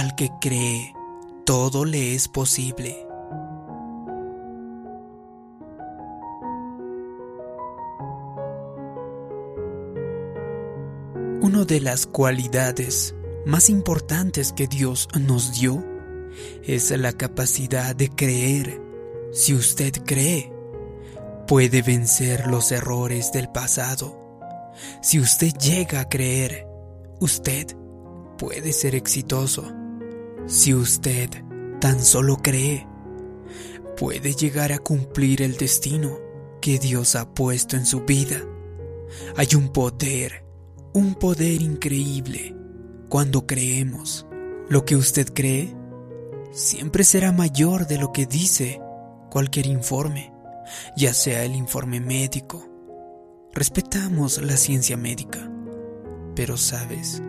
al 0.00 0.14
que 0.14 0.30
cree, 0.40 0.94
todo 1.44 1.84
le 1.84 2.14
es 2.14 2.26
posible. 2.26 3.06
Una 11.42 11.66
de 11.66 11.80
las 11.82 12.06
cualidades 12.06 13.14
más 13.44 13.68
importantes 13.68 14.54
que 14.54 14.66
Dios 14.66 15.06
nos 15.20 15.60
dio 15.60 15.84
es 16.62 16.90
la 16.92 17.12
capacidad 17.12 17.94
de 17.94 18.08
creer. 18.08 18.80
Si 19.32 19.52
usted 19.52 19.92
cree, 20.06 20.50
puede 21.46 21.82
vencer 21.82 22.46
los 22.46 22.72
errores 22.72 23.32
del 23.32 23.50
pasado. 23.50 24.18
Si 25.02 25.20
usted 25.20 25.52
llega 25.58 26.00
a 26.00 26.08
creer, 26.08 26.66
usted 27.20 27.76
puede 28.38 28.72
ser 28.72 28.94
exitoso. 28.94 29.79
Si 30.46 30.74
usted 30.74 31.30
tan 31.80 32.00
solo 32.02 32.36
cree, 32.36 32.86
puede 33.96 34.32
llegar 34.32 34.72
a 34.72 34.78
cumplir 34.78 35.42
el 35.42 35.56
destino 35.56 36.18
que 36.60 36.78
Dios 36.78 37.16
ha 37.16 37.32
puesto 37.32 37.76
en 37.76 37.86
su 37.86 38.04
vida. 38.04 38.40
Hay 39.36 39.48
un 39.56 39.70
poder, 39.70 40.44
un 40.92 41.14
poder 41.14 41.62
increíble 41.62 42.54
cuando 43.08 43.46
creemos. 43.46 44.26
Lo 44.68 44.84
que 44.84 44.96
usted 44.96 45.32
cree 45.32 45.74
siempre 46.52 47.04
será 47.04 47.32
mayor 47.32 47.86
de 47.86 47.98
lo 47.98 48.12
que 48.12 48.26
dice 48.26 48.80
cualquier 49.30 49.66
informe, 49.66 50.32
ya 50.96 51.14
sea 51.14 51.44
el 51.44 51.54
informe 51.54 52.00
médico. 52.00 52.66
Respetamos 53.52 54.40
la 54.42 54.56
ciencia 54.56 54.96
médica, 54.96 55.50
pero 56.34 56.56
sabes, 56.56 57.22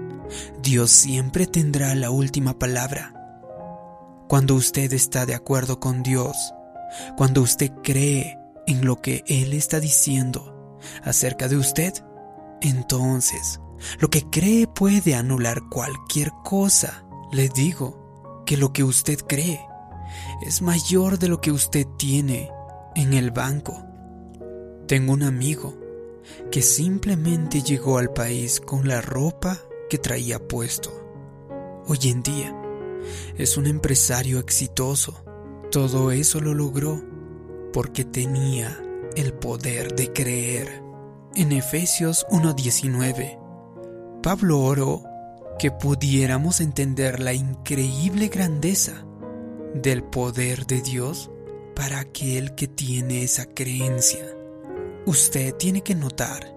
Dios 0.61 0.91
siempre 0.91 1.47
tendrá 1.47 1.93
la 1.95 2.09
última 2.09 2.57
palabra. 2.57 3.13
Cuando 4.27 4.55
usted 4.55 4.93
está 4.93 5.25
de 5.25 5.35
acuerdo 5.35 5.79
con 5.79 6.03
Dios, 6.03 6.53
cuando 7.17 7.41
usted 7.41 7.71
cree 7.83 8.37
en 8.67 8.85
lo 8.85 9.01
que 9.01 9.23
Él 9.27 9.53
está 9.53 9.79
diciendo 9.79 10.79
acerca 11.03 11.47
de 11.47 11.57
usted, 11.57 11.93
entonces 12.61 13.59
lo 13.99 14.09
que 14.09 14.29
cree 14.29 14.67
puede 14.67 15.15
anular 15.15 15.61
cualquier 15.69 16.31
cosa. 16.43 17.03
Le 17.31 17.49
digo 17.49 18.43
que 18.45 18.57
lo 18.57 18.73
que 18.73 18.83
usted 18.83 19.19
cree 19.27 19.59
es 20.41 20.61
mayor 20.61 21.19
de 21.19 21.27
lo 21.27 21.41
que 21.41 21.51
usted 21.51 21.85
tiene 21.97 22.49
en 22.95 23.13
el 23.13 23.31
banco. 23.31 23.83
Tengo 24.87 25.13
un 25.13 25.23
amigo 25.23 25.77
que 26.51 26.61
simplemente 26.61 27.61
llegó 27.61 27.97
al 27.97 28.11
país 28.11 28.59
con 28.59 28.87
la 28.87 29.01
ropa 29.01 29.57
que 29.91 29.97
traía 29.97 30.39
puesto. 30.39 30.89
Hoy 31.85 31.99
en 32.05 32.23
día 32.23 32.55
es 33.37 33.57
un 33.57 33.67
empresario 33.67 34.39
exitoso. 34.39 35.21
Todo 35.69 36.11
eso 36.11 36.39
lo 36.39 36.53
logró 36.53 37.03
porque 37.73 38.05
tenía 38.05 38.81
el 39.17 39.33
poder 39.33 39.93
de 39.93 40.13
creer. 40.13 40.81
En 41.35 41.51
Efesios 41.51 42.25
1.19 42.29 44.21
Pablo 44.23 44.61
oró 44.61 45.03
que 45.59 45.71
pudiéramos 45.71 46.61
entender 46.61 47.19
la 47.19 47.33
increíble 47.33 48.29
grandeza 48.29 49.05
del 49.73 50.03
poder 50.03 50.67
de 50.67 50.79
Dios 50.81 51.29
para 51.75 51.99
aquel 51.99 52.55
que 52.55 52.69
tiene 52.69 53.23
esa 53.23 53.45
creencia. 53.45 54.25
Usted 55.05 55.53
tiene 55.55 55.81
que 55.81 55.95
notar 55.95 56.55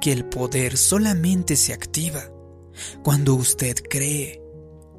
que 0.00 0.10
el 0.10 0.24
poder 0.24 0.76
solamente 0.76 1.54
se 1.54 1.72
activa 1.72 2.33
cuando 3.02 3.34
usted 3.34 3.76
cree. 3.88 4.42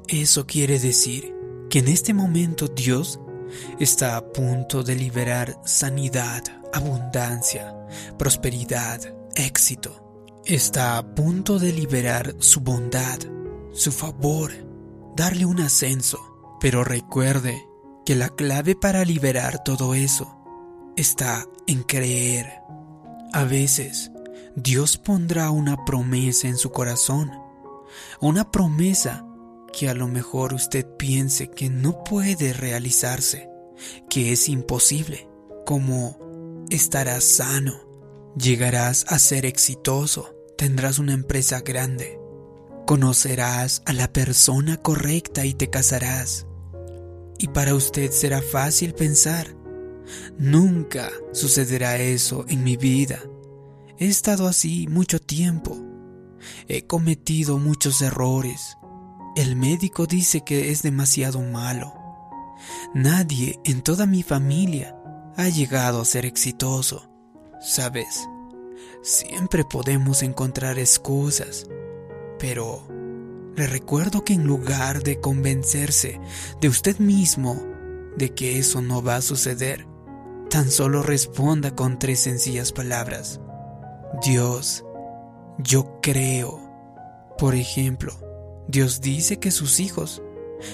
Eso 0.08 0.46
quiere 0.46 0.78
decir 0.78 1.34
que 1.68 1.80
en 1.80 1.88
este 1.88 2.14
momento 2.14 2.68
Dios 2.68 3.20
está 3.80 4.16
a 4.16 4.32
punto 4.32 4.82
de 4.82 4.94
liberar 4.94 5.60
sanidad, 5.64 6.42
abundancia, 6.72 7.74
prosperidad, 8.18 9.00
éxito 9.34 10.06
está 10.46 10.96
a 10.96 11.14
punto 11.14 11.58
de 11.58 11.72
liberar 11.72 12.36
su 12.38 12.60
bondad, 12.60 13.18
su 13.72 13.90
favor, 13.90 14.52
darle 15.16 15.44
un 15.44 15.60
ascenso. 15.60 16.18
Pero 16.60 16.84
recuerde 16.84 17.66
que 18.04 18.14
la 18.14 18.28
clave 18.28 18.76
para 18.76 19.04
liberar 19.04 19.64
todo 19.64 19.94
eso 19.94 20.38
está 20.96 21.44
en 21.66 21.82
creer. 21.82 22.60
A 23.32 23.44
veces, 23.44 24.12
Dios 24.54 24.96
pondrá 24.96 25.50
una 25.50 25.84
promesa 25.84 26.46
en 26.48 26.56
su 26.56 26.70
corazón, 26.70 27.32
una 28.20 28.50
promesa 28.50 29.26
que 29.72 29.88
a 29.88 29.94
lo 29.94 30.08
mejor 30.08 30.54
usted 30.54 30.86
piense 30.96 31.50
que 31.50 31.68
no 31.68 32.02
puede 32.02 32.52
realizarse, 32.52 33.48
que 34.08 34.32
es 34.32 34.48
imposible, 34.48 35.28
como 35.66 36.18
estarás 36.70 37.24
sano, 37.24 37.74
llegarás 38.36 39.04
a 39.08 39.18
ser 39.18 39.44
exitoso, 39.44 40.34
tendrás 40.56 40.98
una 40.98 41.12
empresa 41.12 41.60
grande, 41.60 42.18
conocerás 42.86 43.82
a 43.84 43.92
la 43.92 44.12
persona 44.12 44.78
correcta 44.78 45.44
y 45.44 45.54
te 45.54 45.68
casarás. 45.68 46.46
Y 47.38 47.48
para 47.48 47.74
usted 47.74 48.10
será 48.12 48.40
fácil 48.40 48.94
pensar, 48.94 49.54
nunca 50.38 51.10
sucederá 51.32 51.98
eso 51.98 52.46
en 52.48 52.64
mi 52.64 52.76
vida. 52.76 53.22
He 53.98 54.06
estado 54.06 54.46
así 54.46 54.86
mucho 54.88 55.18
tiempo. 55.20 55.85
He 56.68 56.86
cometido 56.86 57.58
muchos 57.58 58.02
errores. 58.02 58.76
El 59.36 59.56
médico 59.56 60.06
dice 60.06 60.42
que 60.42 60.70
es 60.70 60.82
demasiado 60.82 61.40
malo. 61.42 61.94
Nadie 62.94 63.60
en 63.64 63.82
toda 63.82 64.06
mi 64.06 64.22
familia 64.22 64.96
ha 65.36 65.48
llegado 65.48 66.00
a 66.00 66.04
ser 66.04 66.24
exitoso. 66.24 67.08
¿Sabes? 67.60 68.28
Siempre 69.02 69.64
podemos 69.64 70.22
encontrar 70.22 70.78
excusas, 70.78 71.66
pero 72.38 72.86
le 73.56 73.66
recuerdo 73.66 74.24
que 74.24 74.34
en 74.34 74.44
lugar 74.44 75.02
de 75.02 75.20
convencerse 75.20 76.20
de 76.60 76.68
usted 76.68 76.98
mismo 76.98 77.62
de 78.16 78.34
que 78.34 78.58
eso 78.58 78.82
no 78.82 79.02
va 79.02 79.16
a 79.16 79.22
suceder, 79.22 79.86
tan 80.50 80.70
solo 80.70 81.02
responda 81.02 81.74
con 81.74 81.98
tres 81.98 82.20
sencillas 82.20 82.72
palabras. 82.72 83.40
Dios, 84.22 84.84
yo 85.58 86.00
creo. 86.02 86.60
Por 87.38 87.54
ejemplo, 87.54 88.12
Dios 88.68 89.00
dice 89.00 89.38
que 89.38 89.50
sus 89.50 89.80
hijos 89.80 90.22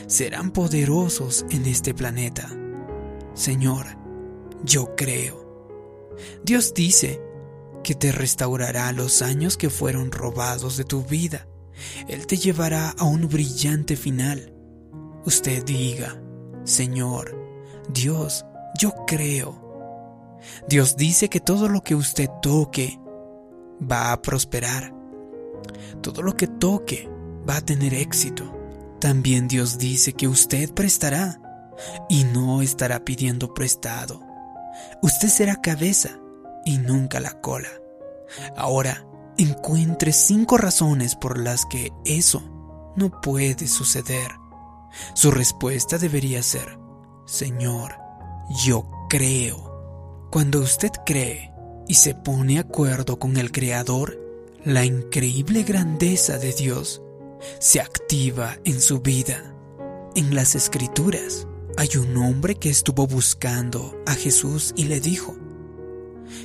serán 0.06 0.50
poderosos 0.50 1.44
en 1.50 1.66
este 1.66 1.94
planeta. 1.94 2.48
Señor, 3.34 3.86
yo 4.64 4.94
creo. 4.96 5.42
Dios 6.44 6.74
dice 6.74 7.20
que 7.82 7.94
te 7.94 8.12
restaurará 8.12 8.92
los 8.92 9.22
años 9.22 9.56
que 9.56 9.70
fueron 9.70 10.12
robados 10.12 10.76
de 10.76 10.84
tu 10.84 11.02
vida. 11.02 11.48
Él 12.08 12.26
te 12.26 12.36
llevará 12.36 12.90
a 12.90 13.04
un 13.04 13.28
brillante 13.28 13.96
final. 13.96 14.54
Usted 15.24 15.64
diga, 15.64 16.20
Señor, 16.64 17.36
Dios, 17.92 18.44
yo 18.78 18.92
creo. 19.06 19.60
Dios 20.68 20.96
dice 20.96 21.28
que 21.28 21.40
todo 21.40 21.68
lo 21.68 21.82
que 21.82 21.94
usted 21.94 22.28
toque 22.40 22.98
va 23.90 24.12
a 24.12 24.22
prosperar. 24.22 24.94
Todo 26.00 26.22
lo 26.22 26.36
que 26.36 26.46
toque 26.46 27.08
va 27.48 27.56
a 27.56 27.60
tener 27.60 27.94
éxito. 27.94 28.44
También 29.00 29.48
Dios 29.48 29.78
dice 29.78 30.12
que 30.12 30.28
usted 30.28 30.72
prestará 30.72 31.40
y 32.08 32.24
no 32.24 32.62
estará 32.62 33.04
pidiendo 33.04 33.52
prestado. 33.54 34.20
Usted 35.02 35.28
será 35.28 35.60
cabeza 35.60 36.10
y 36.64 36.78
nunca 36.78 37.20
la 37.20 37.40
cola. 37.40 37.68
Ahora, 38.56 39.06
encuentre 39.36 40.12
cinco 40.12 40.56
razones 40.56 41.16
por 41.16 41.38
las 41.38 41.66
que 41.66 41.92
eso 42.04 42.42
no 42.96 43.20
puede 43.20 43.66
suceder. 43.66 44.30
Su 45.14 45.30
respuesta 45.30 45.98
debería 45.98 46.42
ser, 46.42 46.78
Señor, 47.26 47.96
yo 48.64 48.88
creo. 49.08 50.28
Cuando 50.30 50.60
usted 50.60 50.90
cree 51.04 51.51
y 51.88 51.94
se 51.94 52.14
pone 52.14 52.58
acuerdo 52.58 53.18
con 53.18 53.36
el 53.36 53.52
Creador, 53.52 54.18
la 54.64 54.84
increíble 54.84 55.62
grandeza 55.62 56.38
de 56.38 56.52
Dios 56.52 57.02
se 57.58 57.80
activa 57.80 58.56
en 58.64 58.80
su 58.80 59.00
vida. 59.00 59.54
En 60.14 60.34
las 60.34 60.54
escrituras 60.54 61.46
hay 61.76 61.96
un 61.96 62.16
hombre 62.16 62.54
que 62.54 62.68
estuvo 62.68 63.06
buscando 63.06 63.96
a 64.06 64.14
Jesús 64.14 64.72
y 64.76 64.84
le 64.84 65.00
dijo, 65.00 65.36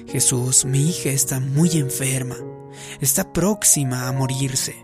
Jesús, 0.08 0.66
mi 0.66 0.90
hija 0.90 1.10
está 1.10 1.40
muy 1.40 1.72
enferma, 1.78 2.38
está 3.02 3.34
próxima 3.34 4.08
a 4.08 4.12
morirse. 4.12 4.76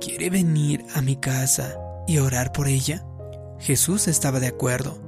¿Quiere 0.00 0.30
venir 0.30 0.84
a 0.94 1.00
mi 1.00 1.16
casa 1.16 1.78
y 2.06 2.18
orar 2.18 2.52
por 2.52 2.68
ella? 2.68 3.06
Jesús 3.58 4.08
estaba 4.08 4.40
de 4.40 4.48
acuerdo, 4.48 5.00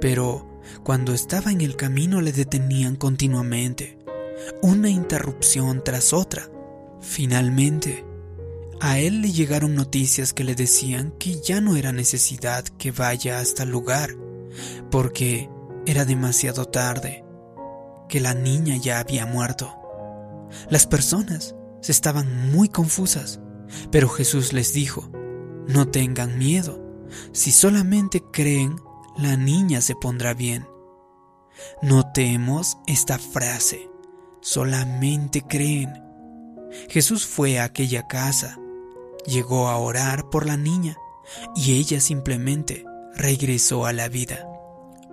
pero 0.00 0.49
cuando 0.82 1.12
estaba 1.12 1.50
en 1.50 1.60
el 1.60 1.76
camino 1.76 2.20
le 2.20 2.32
detenían 2.32 2.96
continuamente, 2.96 3.98
una 4.62 4.88
interrupción 4.88 5.82
tras 5.84 6.12
otra. 6.12 6.48
Finalmente, 7.00 8.04
A 8.82 8.98
él 8.98 9.20
le 9.20 9.30
llegaron 9.30 9.74
noticias 9.74 10.32
que 10.32 10.42
le 10.42 10.54
decían 10.54 11.12
que 11.18 11.38
ya 11.42 11.60
no 11.60 11.76
era 11.76 11.92
necesidad 11.92 12.64
que 12.64 12.92
vaya 12.92 13.38
hasta 13.38 13.64
el 13.64 13.70
lugar, 13.70 14.16
porque 14.90 15.50
era 15.84 16.06
demasiado 16.06 16.64
tarde, 16.64 17.22
que 18.08 18.20
la 18.20 18.32
niña 18.32 18.76
ya 18.78 18.98
había 18.98 19.26
muerto. 19.26 19.76
Las 20.70 20.86
personas 20.86 21.54
se 21.82 21.92
estaban 21.92 22.50
muy 22.52 22.70
confusas, 22.70 23.38
pero 23.90 24.08
Jesús 24.08 24.54
les 24.54 24.72
dijo, 24.72 25.10
no 25.68 25.88
tengan 25.88 26.38
miedo, 26.38 26.82
si 27.32 27.52
solamente 27.52 28.22
creen, 28.32 28.76
la 29.20 29.36
niña 29.36 29.80
se 29.80 29.94
pondrá 29.94 30.34
bien. 30.34 30.66
Notemos 31.82 32.78
esta 32.86 33.18
frase, 33.18 33.88
solamente 34.40 35.42
creen. 35.42 36.02
Jesús 36.88 37.26
fue 37.26 37.58
a 37.58 37.64
aquella 37.64 38.06
casa, 38.06 38.58
llegó 39.26 39.68
a 39.68 39.76
orar 39.76 40.30
por 40.30 40.46
la 40.46 40.56
niña 40.56 40.96
y 41.54 41.74
ella 41.74 42.00
simplemente 42.00 42.84
regresó 43.14 43.86
a 43.86 43.92
la 43.92 44.08
vida. 44.08 44.46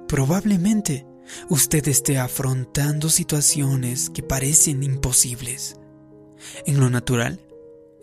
Probablemente 0.07 1.05
usted 1.49 1.87
esté 1.87 2.17
afrontando 2.17 3.09
situaciones 3.09 4.09
que 4.09 4.23
parecen 4.23 4.83
imposibles. 4.83 5.77
En 6.65 6.79
lo 6.79 6.89
natural, 6.89 7.41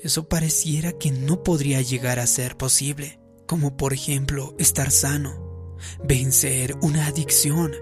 eso 0.02 0.28
pareciera 0.28 0.92
que 0.92 1.10
no 1.10 1.42
podría 1.42 1.80
llegar 1.80 2.18
a 2.18 2.26
ser 2.26 2.56
posible, 2.56 3.18
como 3.46 3.76
por 3.76 3.94
ejemplo 3.94 4.54
estar 4.58 4.90
sano, 4.90 5.53
vencer 6.02 6.76
una 6.82 7.06
adicción, 7.06 7.72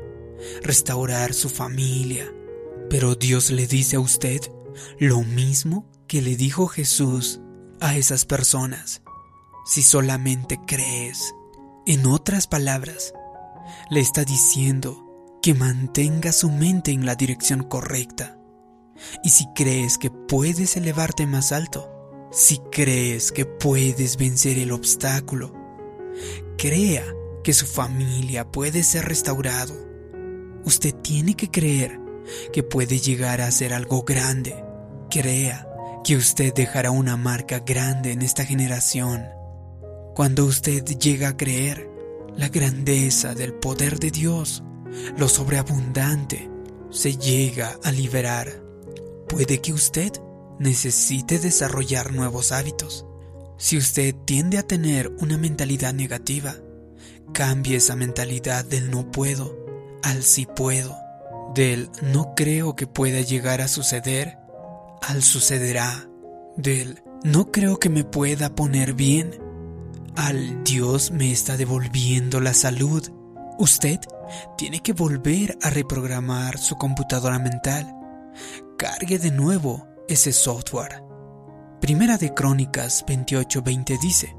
restaurar 0.62 1.34
su 1.34 1.49
familia. 1.49 2.32
Pero 2.90 3.14
Dios 3.14 3.50
le 3.50 3.66
dice 3.66 3.96
a 3.96 4.00
usted 4.00 4.40
lo 4.99 5.22
mismo 5.22 5.90
que 6.06 6.22
le 6.22 6.37
dijo 6.37 6.66
Jesús 6.66 7.40
a 7.81 7.96
esas 7.96 8.25
personas, 8.25 9.02
si 9.64 9.82
solamente 9.82 10.58
crees. 10.66 11.34
En 11.87 12.06
otras 12.06 12.46
palabras, 12.46 13.12
le 13.90 14.00
está 14.00 14.25
diciendo 14.25 15.38
que 15.43 15.54
mantenga 15.54 16.32
su 16.32 16.50
mente 16.50 16.93
en 16.93 17.04
la 17.04 17.16
dirección 17.16 17.64
correcta. 17.64 18.38
Y 19.25 19.31
si 19.31 19.46
crees 19.54 19.99
que 19.99 20.10
puedes 20.10 20.76
elevarte 20.76 21.26
más 21.26 21.50
alto, 21.50 21.88
si 22.31 22.58
crees 22.70 23.32
que 23.32 23.44
puedes 23.44 24.16
vencer 24.16 24.58
el 24.58 24.70
obstáculo, 24.70 25.52
crea 26.56 27.04
que 27.43 27.53
su 27.53 27.67
familia 27.67 28.50
puede 28.50 28.83
ser 28.83 29.06
restaurado. 29.06 29.75
Usted 30.65 30.94
tiene 30.94 31.35
que 31.35 31.50
creer 31.50 32.00
que 32.53 32.62
puede 32.62 32.99
llegar 32.99 33.41
a 33.41 33.50
ser 33.50 33.73
algo 33.75 34.03
grande. 34.03 34.65
Crea 35.11 35.69
que 36.05 36.17
usted 36.17 36.55
dejará 36.55 36.91
una 36.91 37.17
marca 37.17 37.61
grande 37.61 38.12
en 38.12 38.23
esta 38.23 38.44
generación. 38.44 39.25
Cuando 40.15 40.44
usted 40.44 40.85
llega 40.85 41.29
a 41.29 41.37
creer 41.37 41.89
la 42.37 42.49
grandeza 42.49 43.35
del 43.35 43.55
poder 43.55 43.99
de 43.99 44.11
Dios, 44.11 44.62
lo 45.17 45.29
sobreabundante, 45.29 46.50
se 46.91 47.17
llega 47.17 47.79
a 47.83 47.91
liberar. 47.91 48.62
Puede 49.29 49.61
que 49.61 49.73
usted 49.73 50.12
necesite 50.59 51.38
desarrollar 51.38 52.12
nuevos 52.12 52.53
hábitos. 52.53 53.06
Si 53.56 53.77
usted 53.79 54.15
tiende 54.25 54.59
a 54.59 54.67
tener 54.67 55.09
una 55.21 55.38
mentalidad 55.38 55.95
negativa, 55.95 56.56
cambie 57.32 57.76
esa 57.76 57.96
mentalidad 57.96 58.64
del 58.64 58.90
no 58.90 59.11
puedo 59.11 59.56
al 60.02 60.23
sí 60.23 60.46
puedo, 60.46 60.96
del 61.55 61.90
no 62.02 62.34
creo 62.34 62.75
que 62.75 62.87
pueda 62.87 63.20
llegar 63.20 63.61
a 63.61 63.69
suceder 63.69 64.38
al 65.00 65.23
sucederá, 65.23 66.08
del 66.56 67.02
no 67.25 67.50
creo 67.50 67.79
que 67.79 67.88
me 67.88 68.05
pueda 68.05 68.55
poner 68.55 68.94
bien 68.94 69.43
al 70.17 70.62
Dios 70.62 71.11
me 71.11 71.32
está 71.32 71.56
devolviendo 71.56 72.40
la 72.40 72.52
salud. 72.52 73.02
Usted 73.58 73.99
tiene 74.58 74.81
que 74.81 74.93
volver 74.93 75.56
a 75.62 75.70
reprogramar 75.70 76.58
su 76.58 76.76
computadora 76.76 77.38
mental. 77.38 77.94
Cargue 78.76 79.19
de 79.19 79.31
nuevo 79.31 79.87
ese 80.08 80.32
software. 80.32 81.02
Primera 81.81 82.19
de 82.19 82.35
Crónicas 82.35 83.05
28:20 83.06 83.99
dice 84.00 84.37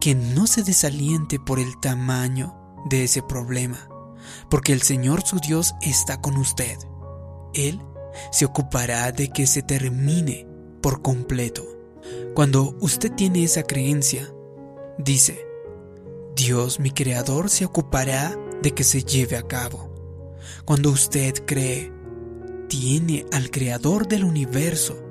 que 0.00 0.14
no 0.14 0.46
se 0.46 0.62
desaliente 0.62 1.38
por 1.38 1.58
el 1.58 1.78
tamaño 1.80 2.54
de 2.88 3.04
ese 3.04 3.22
problema, 3.22 3.88
porque 4.50 4.72
el 4.72 4.82
Señor 4.82 5.22
su 5.22 5.38
Dios 5.38 5.74
está 5.80 6.20
con 6.20 6.36
usted. 6.36 6.76
Él 7.54 7.80
se 8.30 8.44
ocupará 8.44 9.12
de 9.12 9.28
que 9.28 9.46
se 9.46 9.62
termine 9.62 10.46
por 10.80 11.02
completo. 11.02 11.64
Cuando 12.34 12.76
usted 12.80 13.12
tiene 13.12 13.44
esa 13.44 13.62
creencia, 13.62 14.32
dice, 14.98 15.46
Dios 16.36 16.80
mi 16.80 16.90
Creador 16.90 17.48
se 17.48 17.64
ocupará 17.64 18.36
de 18.62 18.72
que 18.72 18.84
se 18.84 19.02
lleve 19.02 19.36
a 19.36 19.42
cabo. 19.42 19.94
Cuando 20.64 20.90
usted 20.90 21.34
cree, 21.46 21.92
tiene 22.68 23.24
al 23.32 23.50
Creador 23.50 24.08
del 24.08 24.24
universo 24.24 25.02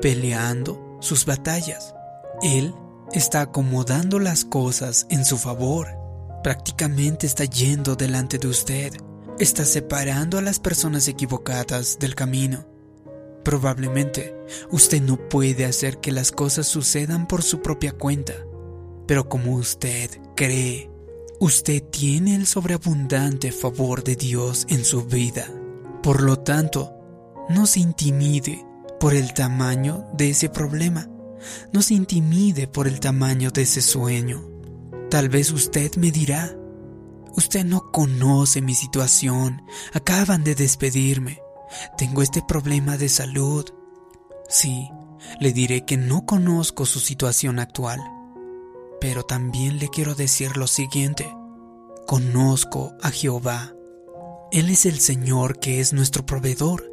peleando 0.00 0.98
sus 1.00 1.24
batallas. 1.24 1.94
Él 2.42 2.74
está 3.14 3.40
acomodando 3.40 4.18
las 4.18 4.44
cosas 4.44 5.06
en 5.08 5.24
su 5.24 5.38
favor. 5.38 5.88
Prácticamente 6.42 7.26
está 7.26 7.44
yendo 7.44 7.96
delante 7.96 8.38
de 8.38 8.48
usted 8.48 8.92
está 9.38 9.64
separando 9.64 10.38
a 10.38 10.42
las 10.42 10.58
personas 10.58 11.08
equivocadas 11.08 11.98
del 11.98 12.14
camino. 12.14 12.66
Probablemente 13.44 14.34
usted 14.70 15.02
no 15.02 15.16
puede 15.28 15.64
hacer 15.64 15.98
que 15.98 16.12
las 16.12 16.32
cosas 16.32 16.66
sucedan 16.66 17.26
por 17.26 17.42
su 17.42 17.60
propia 17.60 17.92
cuenta, 17.92 18.34
pero 19.06 19.28
como 19.28 19.54
usted 19.54 20.10
cree, 20.34 20.90
usted 21.40 21.82
tiene 21.82 22.36
el 22.36 22.46
sobreabundante 22.46 23.52
favor 23.52 24.02
de 24.02 24.16
Dios 24.16 24.66
en 24.70 24.84
su 24.84 25.04
vida. 25.04 25.50
Por 26.02 26.22
lo 26.22 26.38
tanto, 26.38 26.92
no 27.48 27.66
se 27.66 27.80
intimide 27.80 28.64
por 28.98 29.14
el 29.14 29.34
tamaño 29.34 30.06
de 30.14 30.30
ese 30.30 30.48
problema, 30.48 31.10
no 31.72 31.82
se 31.82 31.94
intimide 31.94 32.66
por 32.66 32.86
el 32.86 33.00
tamaño 33.00 33.50
de 33.50 33.62
ese 33.62 33.82
sueño. 33.82 34.42
Tal 35.10 35.28
vez 35.28 35.50
usted 35.52 35.94
me 35.96 36.10
dirá, 36.10 36.56
Usted 37.36 37.64
no 37.64 37.90
conoce 37.90 38.62
mi 38.62 38.74
situación. 38.74 39.62
Acaban 39.92 40.44
de 40.44 40.54
despedirme. 40.54 41.40
Tengo 41.98 42.22
este 42.22 42.42
problema 42.42 42.96
de 42.96 43.08
salud. 43.08 43.64
Sí, 44.48 44.88
le 45.40 45.52
diré 45.52 45.84
que 45.84 45.96
no 45.96 46.26
conozco 46.26 46.86
su 46.86 47.00
situación 47.00 47.58
actual. 47.58 48.00
Pero 49.00 49.24
también 49.24 49.78
le 49.78 49.88
quiero 49.88 50.14
decir 50.14 50.56
lo 50.56 50.68
siguiente. 50.68 51.26
Conozco 52.06 52.94
a 53.02 53.10
Jehová. 53.10 53.74
Él 54.52 54.70
es 54.70 54.86
el 54.86 55.00
Señor 55.00 55.58
que 55.58 55.80
es 55.80 55.92
nuestro 55.92 56.24
proveedor. 56.24 56.92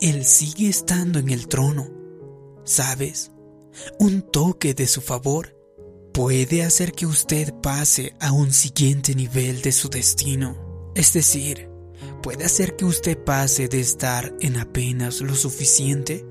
Él 0.00 0.24
sigue 0.24 0.68
estando 0.68 1.18
en 1.18 1.28
el 1.28 1.46
trono. 1.46 1.88
¿Sabes? 2.64 3.32
Un 3.98 4.22
toque 4.22 4.74
de 4.74 4.86
su 4.86 5.00
favor 5.00 5.56
puede 6.12 6.64
hacer 6.64 6.92
que 6.92 7.06
usted 7.06 7.54
pase 7.62 8.14
a 8.20 8.32
un 8.32 8.52
siguiente 8.52 9.14
nivel 9.14 9.62
de 9.62 9.72
su 9.72 9.88
destino. 9.88 10.92
Es 10.94 11.12
decir, 11.12 11.70
puede 12.22 12.44
hacer 12.44 12.76
que 12.76 12.84
usted 12.84 13.22
pase 13.22 13.68
de 13.68 13.80
estar 13.80 14.34
en 14.40 14.56
apenas 14.56 15.20
lo 15.20 15.34
suficiente 15.34 16.26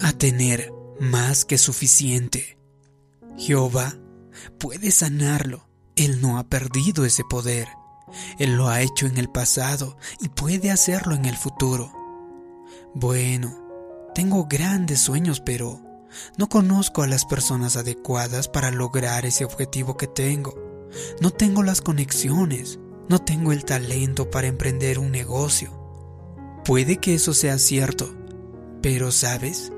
a 0.00 0.12
tener 0.12 0.72
más 1.00 1.44
que 1.44 1.58
suficiente. 1.58 2.58
Jehová 3.36 3.96
puede 4.58 4.90
sanarlo. 4.90 5.68
Él 5.96 6.20
no 6.20 6.38
ha 6.38 6.48
perdido 6.48 7.04
ese 7.04 7.22
poder. 7.28 7.68
Él 8.38 8.56
lo 8.56 8.68
ha 8.68 8.82
hecho 8.82 9.06
en 9.06 9.18
el 9.18 9.28
pasado 9.28 9.96
y 10.20 10.28
puede 10.28 10.70
hacerlo 10.70 11.14
en 11.14 11.24
el 11.24 11.36
futuro. 11.36 11.92
Bueno, 12.94 14.10
tengo 14.14 14.46
grandes 14.46 15.00
sueños, 15.00 15.40
pero 15.40 15.80
no 16.36 16.48
conozco 16.48 17.02
a 17.02 17.06
las 17.06 17.24
personas 17.24 17.76
adecuadas 17.76 18.48
para 18.48 18.70
lograr 18.70 19.26
ese 19.26 19.44
objetivo 19.44 19.96
que 19.96 20.06
tengo. 20.06 20.54
No 21.20 21.30
tengo 21.30 21.62
las 21.62 21.80
conexiones. 21.80 22.78
No 23.08 23.18
tengo 23.20 23.52
el 23.52 23.64
talento 23.64 24.30
para 24.30 24.48
emprender 24.48 24.98
un 24.98 25.10
negocio. 25.10 25.72
Puede 26.64 26.98
que 26.98 27.14
eso 27.14 27.32
sea 27.32 27.58
cierto, 27.58 28.14
pero 28.82 29.10
sabes, 29.12 29.72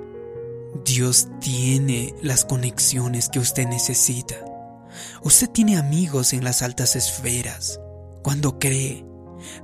Dios 0.84 1.28
tiene 1.40 2.14
las 2.22 2.44
conexiones 2.44 3.28
que 3.28 3.38
usted 3.38 3.68
necesita. 3.68 4.34
Usted 5.22 5.48
tiene 5.48 5.76
amigos 5.76 6.32
en 6.32 6.42
las 6.42 6.62
altas 6.62 6.96
esferas. 6.96 7.80
Cuando 8.22 8.58
cree, 8.58 9.06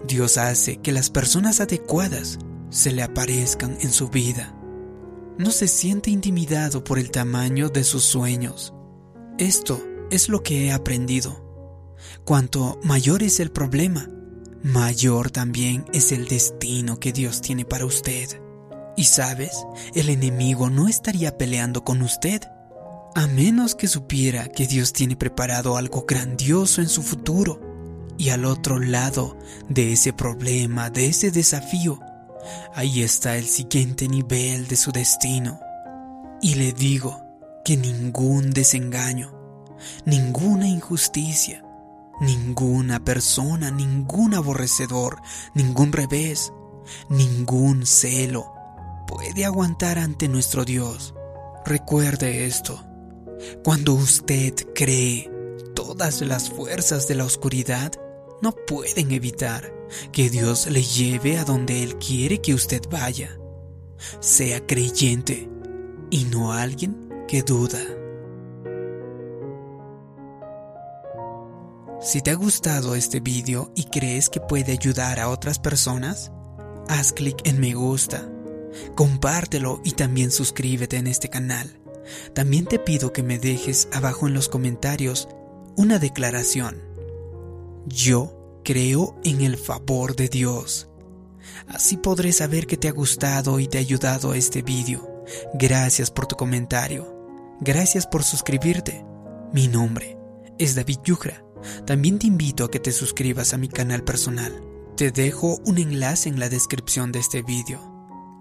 Dios 0.06 0.38
hace 0.38 0.76
que 0.76 0.92
las 0.92 1.10
personas 1.10 1.60
adecuadas 1.60 2.38
se 2.70 2.92
le 2.92 3.02
aparezcan 3.02 3.76
en 3.80 3.90
su 3.90 4.08
vida 4.08 4.54
no 5.38 5.50
se 5.50 5.68
siente 5.68 6.10
intimidado 6.10 6.82
por 6.84 6.98
el 6.98 7.10
tamaño 7.10 7.68
de 7.68 7.84
sus 7.84 8.04
sueños. 8.04 8.72
Esto 9.38 9.82
es 10.10 10.28
lo 10.28 10.42
que 10.42 10.66
he 10.66 10.72
aprendido. 10.72 11.44
Cuanto 12.24 12.80
mayor 12.82 13.22
es 13.22 13.40
el 13.40 13.50
problema, 13.50 14.08
mayor 14.62 15.30
también 15.30 15.84
es 15.92 16.12
el 16.12 16.26
destino 16.28 16.98
que 16.98 17.12
Dios 17.12 17.40
tiene 17.40 17.64
para 17.64 17.84
usted. 17.84 18.40
Y 18.96 19.04
sabes, 19.04 19.66
el 19.94 20.08
enemigo 20.08 20.70
no 20.70 20.88
estaría 20.88 21.36
peleando 21.36 21.84
con 21.84 22.00
usted. 22.02 22.42
A 23.14 23.26
menos 23.26 23.74
que 23.74 23.88
supiera 23.88 24.48
que 24.48 24.66
Dios 24.66 24.92
tiene 24.92 25.16
preparado 25.16 25.76
algo 25.76 26.04
grandioso 26.06 26.80
en 26.80 26.88
su 26.88 27.02
futuro 27.02 27.60
y 28.18 28.30
al 28.30 28.44
otro 28.44 28.78
lado 28.78 29.36
de 29.68 29.92
ese 29.92 30.12
problema, 30.12 30.90
de 30.90 31.06
ese 31.06 31.30
desafío, 31.30 32.00
ahí 32.74 33.02
está 33.02 33.36
el 33.36 33.46
siguiente 33.46 34.08
nivel 34.08 34.68
de 34.68 34.76
su 34.76 34.92
destino. 34.92 35.60
Y 36.40 36.54
le 36.54 36.72
digo 36.72 37.22
que 37.64 37.76
ningún 37.76 38.50
desengaño, 38.50 39.32
ninguna 40.04 40.68
injusticia, 40.68 41.64
ninguna 42.20 43.04
persona, 43.04 43.70
ningún 43.70 44.34
aborrecedor, 44.34 45.20
ningún 45.54 45.92
revés, 45.92 46.52
ningún 47.08 47.86
celo 47.86 48.52
puede 49.06 49.44
aguantar 49.44 49.98
ante 49.98 50.28
nuestro 50.28 50.64
Dios. 50.64 51.14
Recuerde 51.64 52.46
esto. 52.46 52.84
Cuando 53.64 53.94
usted 53.94 54.54
cree, 54.74 55.30
todas 55.74 56.20
las 56.22 56.50
fuerzas 56.50 57.06
de 57.08 57.16
la 57.16 57.24
oscuridad 57.24 57.92
no 58.42 58.52
pueden 58.52 59.12
evitar 59.12 59.72
que 60.12 60.30
Dios 60.30 60.66
le 60.66 60.82
lleve 60.82 61.38
a 61.38 61.44
donde 61.44 61.82
Él 61.82 61.96
quiere 61.96 62.40
que 62.40 62.54
usted 62.54 62.82
vaya. 62.90 63.38
Sea 64.20 64.66
creyente 64.66 65.48
y 66.10 66.24
no 66.24 66.52
alguien 66.52 67.08
que 67.26 67.42
duda. 67.42 67.80
Si 72.00 72.20
te 72.20 72.30
ha 72.30 72.34
gustado 72.34 72.94
este 72.94 73.20
vídeo 73.20 73.72
y 73.74 73.84
crees 73.84 74.28
que 74.28 74.40
puede 74.40 74.72
ayudar 74.72 75.18
a 75.18 75.28
otras 75.28 75.58
personas, 75.58 76.30
haz 76.88 77.12
clic 77.12 77.40
en 77.44 77.58
me 77.58 77.74
gusta, 77.74 78.30
compártelo 78.94 79.80
y 79.82 79.92
también 79.92 80.30
suscríbete 80.30 80.98
en 80.98 81.06
este 81.06 81.30
canal. 81.30 81.80
También 82.34 82.66
te 82.66 82.78
pido 82.78 83.12
que 83.12 83.22
me 83.22 83.38
dejes 83.38 83.88
abajo 83.92 84.28
en 84.28 84.34
los 84.34 84.48
comentarios 84.48 85.28
una 85.74 85.98
declaración. 85.98 86.95
Yo 87.86 88.60
creo 88.64 89.16
en 89.22 89.42
el 89.42 89.56
favor 89.56 90.16
de 90.16 90.28
Dios. 90.28 90.88
Así 91.68 91.96
podré 91.96 92.32
saber 92.32 92.66
que 92.66 92.76
te 92.76 92.88
ha 92.88 92.92
gustado 92.92 93.60
y 93.60 93.68
te 93.68 93.78
ha 93.78 93.80
ayudado 93.80 94.34
este 94.34 94.62
vídeo. 94.62 95.24
Gracias 95.54 96.10
por 96.10 96.26
tu 96.26 96.36
comentario. 96.36 97.16
Gracias 97.60 98.06
por 98.06 98.24
suscribirte. 98.24 99.04
Mi 99.52 99.68
nombre 99.68 100.18
es 100.58 100.74
David 100.74 100.98
Yugra. 101.04 101.44
También 101.86 102.18
te 102.18 102.26
invito 102.26 102.64
a 102.64 102.70
que 102.70 102.80
te 102.80 102.92
suscribas 102.92 103.54
a 103.54 103.58
mi 103.58 103.68
canal 103.68 104.02
personal. 104.02 104.62
Te 104.96 105.10
dejo 105.12 105.60
un 105.64 105.78
enlace 105.78 106.28
en 106.28 106.40
la 106.40 106.48
descripción 106.48 107.12
de 107.12 107.20
este 107.20 107.42
vídeo. 107.42 107.80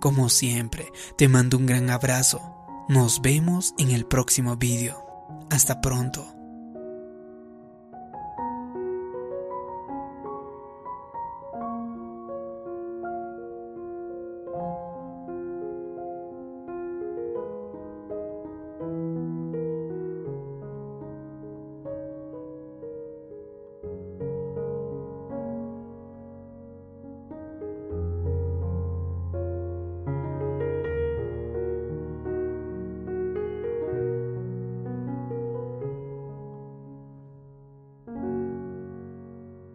Como 0.02 0.30
siempre, 0.30 0.88
te 1.18 1.28
mando 1.28 1.58
un 1.58 1.66
gran 1.66 1.90
abrazo. 1.90 2.42
Nos 2.90 3.22
vemos 3.22 3.74
en 3.78 3.92
el 3.92 4.06
próximo 4.06 4.56
vídeo. 4.58 5.06
Hasta 5.50 5.82
pronto. 5.82 6.35